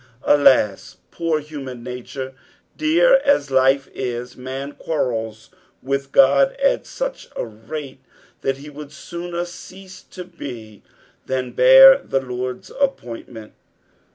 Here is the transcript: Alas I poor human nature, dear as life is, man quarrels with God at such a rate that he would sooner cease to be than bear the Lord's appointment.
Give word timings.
Alas 0.23 0.97
I 0.97 1.15
poor 1.15 1.39
human 1.41 1.83
nature, 1.83 2.33
dear 2.75 3.17
as 3.23 3.51
life 3.51 3.87
is, 3.93 4.35
man 4.35 4.71
quarrels 4.71 5.51
with 5.83 6.11
God 6.11 6.53
at 6.53 6.87
such 6.87 7.27
a 7.35 7.45
rate 7.45 7.99
that 8.41 8.57
he 8.57 8.69
would 8.71 8.91
sooner 8.91 9.45
cease 9.45 10.01
to 10.01 10.23
be 10.23 10.81
than 11.27 11.51
bear 11.51 11.99
the 11.99 12.19
Lord's 12.19 12.71
appointment. 12.81 13.53